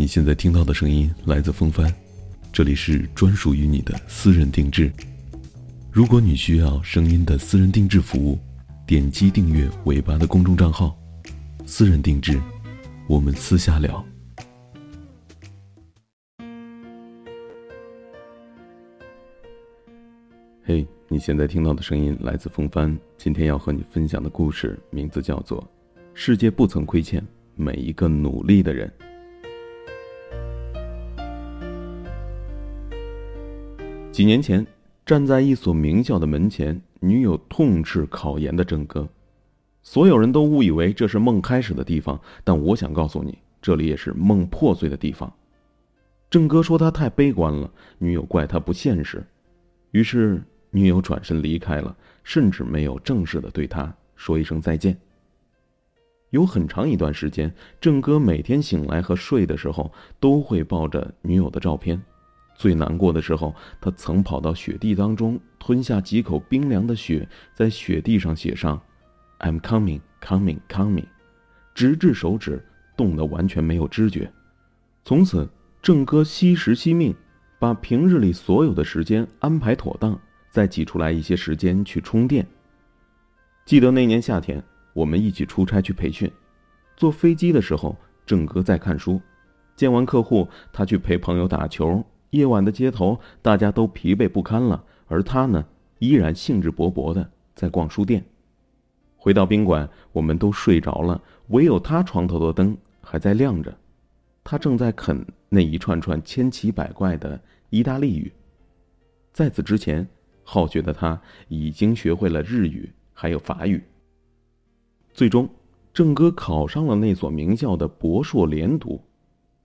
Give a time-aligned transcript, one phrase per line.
[0.00, 1.94] 你现在听到的声音来自风帆，
[2.50, 4.90] 这里是专属于你的私人定制。
[5.92, 8.38] 如果你需要声音的私人定制服务，
[8.86, 10.98] 点击订阅尾巴的公众账号
[11.68, 12.40] “私人定制”，
[13.06, 14.02] 我们私下聊。
[20.64, 25.62] 嘿，你现在听到的声音来自风帆，今天要和你分享的故事名字叫做
[26.14, 27.22] 《世界不曾亏欠
[27.54, 28.90] 每一个努力的人》。
[34.20, 34.66] 几年前，
[35.06, 39.08] 站在一所名校的门前，女友痛斥考研的郑哥。
[39.82, 45.32] 所有人都误以为这是梦开始的地方，但我想告诉你，这里也是梦破碎的地方。
[46.28, 49.26] 郑哥说他太悲观了，女友怪他不现实，
[49.92, 54.94] 于是女友转身离开了，甚至没有正式的对他说一声再见。
[56.28, 59.90] 有很长一段时间，郑哥每天醒来和睡的时候
[60.20, 61.98] 都会抱着女友的照片。
[62.60, 68.78] 最难过的时候，他曾跑到雪地当中，吞下几口冰凉的雪，在雪地上写上
[69.38, 71.06] “I'm coming, coming, coming”，
[71.74, 72.62] 直至手指
[72.98, 74.30] 冻得完全没有知觉。
[75.04, 75.48] 从此，
[75.80, 77.16] 郑哥惜时惜命，
[77.58, 82.46] 把平日里所有的时间安排妥当，再挤出来一些时间去充电。
[83.64, 86.30] 记得那年夏天，我们一起出差去培训，
[86.94, 89.18] 坐飞机的时候，郑哥在看书，
[89.74, 92.04] 见完客户，他去陪朋友打球。
[92.30, 95.64] 夜晚的街头，大家都疲惫不堪了，而他呢，
[95.98, 98.24] 依然兴致勃勃的在逛书店。
[99.16, 103.76] 回到宾馆，我们都睡着了，唯有他床头的灯还在亮着。
[104.42, 108.32] 他正在啃那一串串千奇百怪的意大利语。
[109.32, 110.08] 在此之前，
[110.42, 113.82] 好学的他已经学会了日语，还有法语。
[115.12, 115.48] 最终，
[115.92, 119.00] 郑哥考上了那所名校的博硕连读。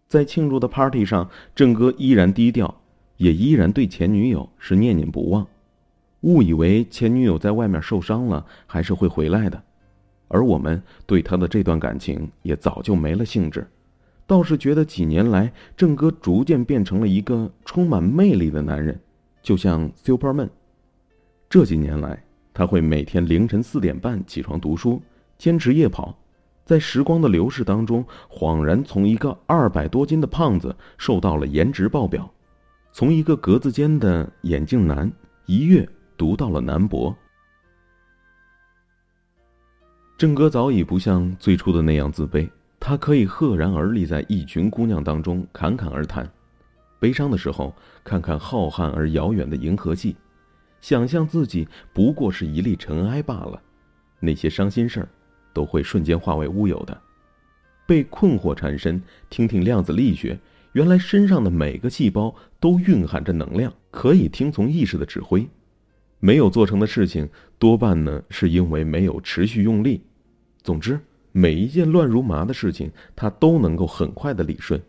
[0.07, 2.81] 在庆祝的 party 上，郑哥依然低调，
[3.17, 5.45] 也依然对前女友是念念不忘，
[6.21, 9.61] 误以为前女友在外面受伤了，还是会回来的。
[10.27, 13.67] 而我们对他的这段感情也早就没了兴致，
[14.27, 18.99] 倒是觉得几年来郑哥逐渐变成了一个充满魅力的男人，
[19.41, 20.49] 就像 Superman。
[21.49, 25.01] 这几年来，他会每天凌晨四点半起床读书，
[25.37, 26.17] 坚持夜跑。
[26.65, 32.27] 在时光的流逝当中，恍然从一个二百多斤的胖子瘦到了颜值爆表，
[32.91, 35.11] 从一个格子间的眼镜男
[35.45, 35.87] 一跃
[36.17, 37.15] 读到了南博。
[40.17, 42.49] 郑哥早已不像最初的那样自卑，
[42.79, 46.27] 他可以赫然而立在一群姑娘当中侃侃而谈，
[46.99, 50.15] 悲伤的时候看看浩瀚而遥远的银河系，
[50.81, 53.61] 想象自己不过是一粒尘埃罢了，
[54.19, 55.09] 那些伤心事儿。
[55.55, 57.01] 都会瞬间化为乌有的，
[57.87, 59.01] 被困惑缠身。
[59.29, 60.37] 听听量子力学，
[60.73, 65.47] 原来身上的每个细胞都蕴含着能量，可以听从意识的指挥。
[66.19, 67.27] 没有做成的事情，
[67.57, 70.03] 多半呢是因为没有持续用力。
[70.61, 70.99] 总之，
[71.31, 74.81] 每一件乱如麻的事情，他都能够很快的理顺。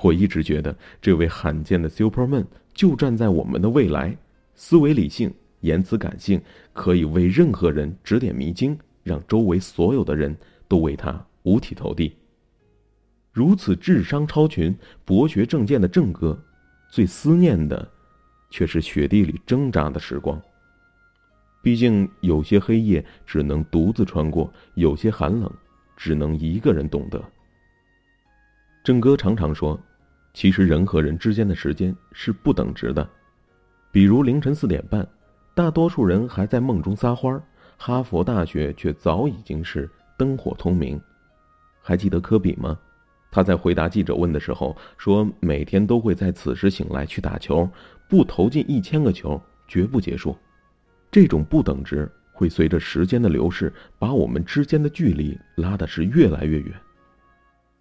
[0.00, 4.16] 我一直觉得，这位罕见的 Superman 就站在我们的未来，
[4.54, 6.40] 思维理性，言辞感性，
[6.72, 8.78] 可以为任何人指点迷津。
[9.02, 10.36] 让周围所有的人
[10.66, 12.16] 都为他五体投地。
[13.32, 16.38] 如此智商超群、博学正见的郑哥，
[16.90, 17.88] 最思念的，
[18.50, 20.40] 却是雪地里挣扎的时光。
[21.62, 25.52] 毕竟有些黑夜只能独自穿过，有些寒冷
[25.96, 27.22] 只能一个人懂得。
[28.82, 29.78] 郑哥常常说，
[30.32, 33.08] 其实人和人之间的时间是不等值的。
[33.90, 35.06] 比如凌晨四点半，
[35.54, 37.42] 大多数人还在梦中撒欢儿。
[37.80, 41.00] 哈佛大学却早已经是灯火通明，
[41.80, 42.76] 还记得科比吗？
[43.30, 47.68] 他在回答记者问的时候说：“每天都会在此时醒来去打球，
[48.08, 50.36] 不投进一千个球绝不结束。”
[51.08, 56.74] 这种不等值会随着时间的流逝，把我们之间的距离拉的是越来越远。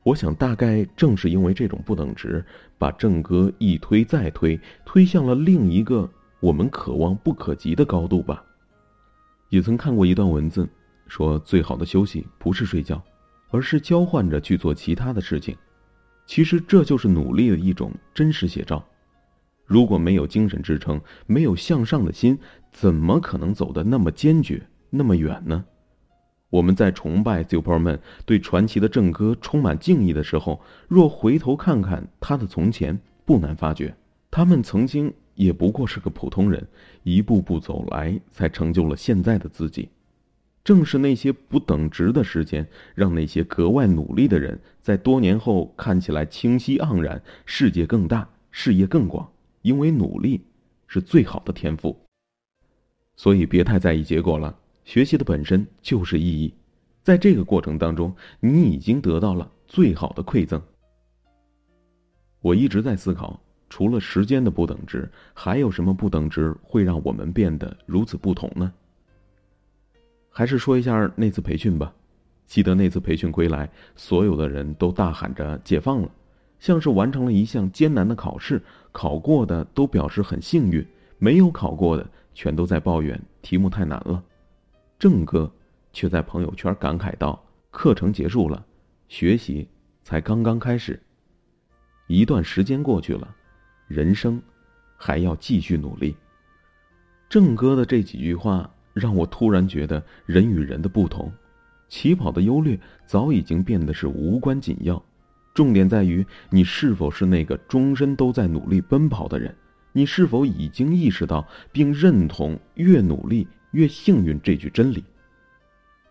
[0.04, 2.46] 我想，大概正是因为这种不等值，
[2.78, 6.08] 把郑哥一推再推，推向了另一个
[6.40, 8.44] 我们可望不可及的高度吧。
[9.50, 10.68] 也曾看过一段文字，
[11.08, 13.02] 说最好的休息不是睡觉，
[13.50, 15.56] 而是交换着去做其他的事情。
[16.26, 18.84] 其实这就是努力的一种真实写照。
[19.66, 22.38] 如果没有精神支撑，没有向上的心，
[22.72, 25.64] 怎么可能走得那么坚决，那么远呢？
[26.50, 33.96] 我们在崇拜 Superman、对传奇的正哥充满敬意的时候，若回头看看他的从前，不难发觉，
[34.30, 35.14] 他们曾经。
[35.38, 36.68] 也不过是个普通人，
[37.04, 39.88] 一步步走来，才成就了现在的自己。
[40.64, 49.32] 正是那些不等值的时间，让那些格外努力的人，在多年后看起来清晰盎然，世界更大，事业更广。
[49.62, 50.42] 因为努力
[50.88, 51.96] 是最好的天赋，
[53.16, 54.58] 所以别太在意结果了。
[54.86, 56.54] 学习的本身就是意义，
[57.04, 60.62] 在这个过程当中，你已经得到了最好的馈赠。
[62.40, 68.72] 我一直在思考，除了时间的不等值，还有什么不等值会让我们变得如此不同呢？
[70.30, 71.94] 还是说一下那次培训吧。
[72.46, 76.10] 记得那次培训归来，所有的人都大喊着“解放了”，
[76.60, 78.62] 像是完成了一项艰难的考试。
[78.94, 80.86] 考过的都表示很幸运，
[81.18, 84.24] 没有考过的全都在抱怨题目太难了。
[84.98, 85.52] 郑哥
[85.92, 88.66] 却在朋友圈感慨道：“课程结束了，
[89.10, 89.68] 学习
[90.04, 90.98] 才刚刚开始。
[92.08, 93.36] 一段时间过去了，
[93.88, 94.42] 人生
[94.96, 96.16] 还要继续努力。”
[97.30, 98.70] 郑哥的这几句话。
[99.00, 101.32] 让我突然觉得人与人的不同，
[101.88, 105.00] 起跑的优劣早已经变得是无关紧要，
[105.54, 109.56] 重点在于你是否是那个终身都在努力奔跑的人，
[109.92, 115.04] 你是否已经意识到并认同“越努力越幸运”这句真理。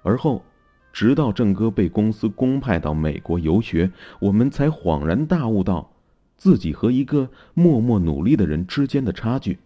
[0.04, 0.44] 而后，
[0.92, 3.90] 直到郑哥被公司公派到美国游学，
[4.20, 5.90] 我们才恍然大悟到，
[6.36, 9.58] 自己和一个默默努力的人之间的差距。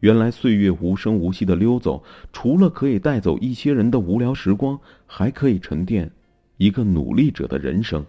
[0.00, 2.02] 原来岁月无声无息的溜走，
[2.32, 6.10] 除了可以带走一些人的无聊时光，还可以沉淀
[6.56, 8.04] 一个努力者的人生。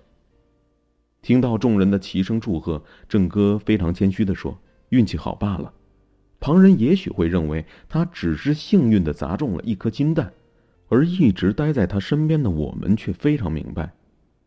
[1.22, 4.58] 听到众人的齐声祝贺，郑哥非常谦虚地说
[4.90, 5.74] ：“运气好罢了。”
[6.40, 10.34] 旁人也许会认为他只是幸运地砸中了一颗金蛋，
[10.88, 13.94] 而一直待在他身边的我们却非常明白，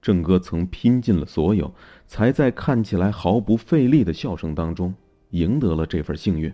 [0.04, 1.74] 郑哥曾拼尽了所有，
[2.06, 4.94] 才在看起来毫不费力的笑声当中
[5.30, 6.52] 赢得了这份幸运。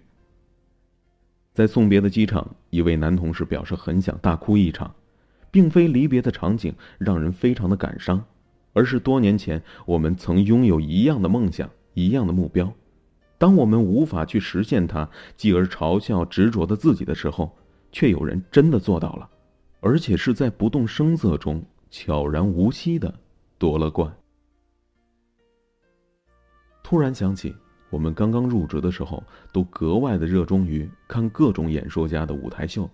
[1.52, 4.94] 在送别的机场，一位男同事表示很想大哭一场，
[5.50, 8.24] 并非离别的场景让人非常的感伤，
[8.72, 12.72] 而是多年前我们曾拥有一样的梦想、一样的目标，
[13.36, 17.58] 当我们无法去实现它，继而嘲笑执着的自己的时候，
[17.90, 19.28] 却有人真的做到了，
[19.80, 21.60] 而且是在不动声色中
[21.90, 23.12] 悄然无息的
[23.60, 24.12] 夺了冠。
[26.82, 27.54] 突然想起。
[27.90, 29.20] 我们刚刚入职的时候，
[29.50, 32.88] 都格外的热衷于看各种演说家的舞台秀。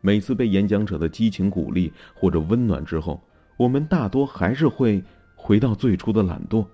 [0.00, 3.22] 每次被演讲者的激情鼓励或者温暖之后，
[3.56, 5.00] 我们大多还是会
[5.36, 6.66] 回到最初的懒惰，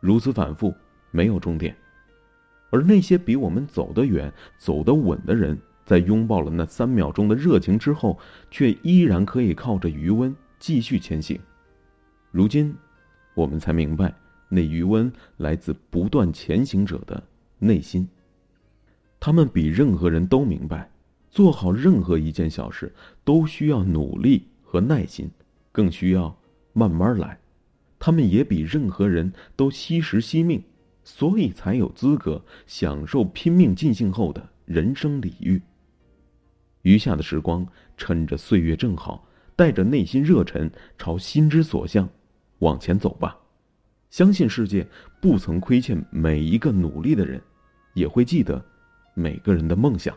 [0.00, 0.74] 如此反复，
[1.10, 1.76] 没有终点。
[2.70, 8.18] 而那些比我们走得远、走得稳的人，在拥抱了那三秒钟的热情之后，
[8.50, 11.38] 却依然可以靠着余温继续前行。
[12.30, 12.74] 如今，
[13.34, 14.14] 我们才明白。
[14.48, 17.22] 那余温来自不断前行者的
[17.58, 18.08] 内心。
[19.20, 20.90] 他们比任何人都明白，
[21.30, 22.92] 做好任何一件小事
[23.24, 25.30] 都需要努力和耐心，
[25.70, 26.36] 更需要
[26.72, 27.38] 慢慢来。
[27.98, 30.62] 他们也比任何人都惜时惜命，
[31.04, 35.60] 所以才有资格享受拼命尽兴后的人生礼遇。
[36.82, 37.66] 余下的时光，
[37.96, 42.08] 趁着岁月正好，带着内心热忱，朝心之所向
[42.60, 43.36] 往前走吧。
[44.08, 44.86] 相信世界
[45.20, 47.40] 不曾亏欠每一个努力的人，
[47.94, 48.64] 也会记得
[49.14, 50.14] 每个人的梦想。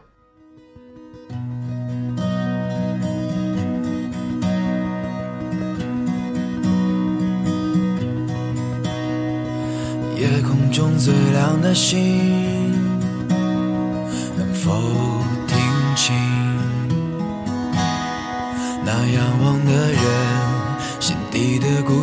[10.17, 12.71] 夜空中最亮的星，
[14.37, 14.71] 能否
[15.47, 15.57] 听
[15.95, 16.15] 清
[18.85, 22.02] 那仰望的人心底的孤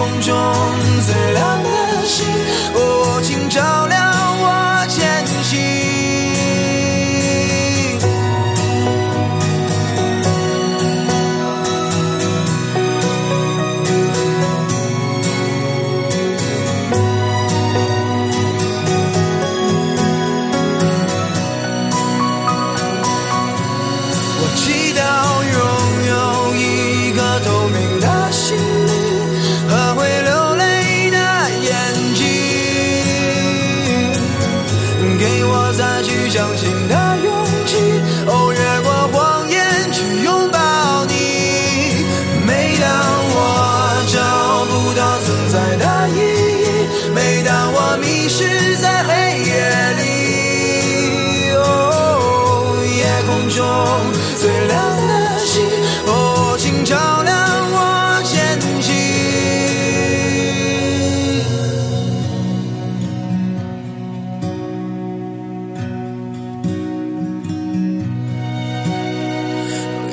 [0.00, 0.34] 空中
[1.04, 1.68] 最亮的
[2.06, 2.26] 星，
[2.72, 3.86] 哦，请照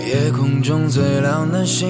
[0.07, 1.87] 夜空中最亮的星，